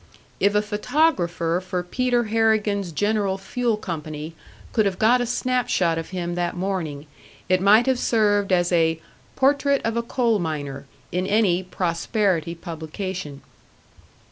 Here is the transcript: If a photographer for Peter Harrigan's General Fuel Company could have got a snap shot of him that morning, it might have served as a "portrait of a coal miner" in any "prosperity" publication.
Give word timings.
If 0.39 0.55
a 0.55 0.63
photographer 0.63 1.61
for 1.63 1.83
Peter 1.83 2.23
Harrigan's 2.23 2.91
General 2.91 3.37
Fuel 3.37 3.77
Company 3.77 4.33
could 4.73 4.87
have 4.87 4.97
got 4.97 5.21
a 5.21 5.27
snap 5.27 5.69
shot 5.69 5.99
of 5.99 6.09
him 6.09 6.33
that 6.33 6.55
morning, 6.57 7.05
it 7.47 7.61
might 7.61 7.85
have 7.85 7.99
served 7.99 8.51
as 8.51 8.71
a 8.71 8.99
"portrait 9.35 9.79
of 9.85 9.95
a 9.97 10.01
coal 10.01 10.39
miner" 10.39 10.87
in 11.11 11.27
any 11.27 11.61
"prosperity" 11.61 12.55
publication. 12.55 13.43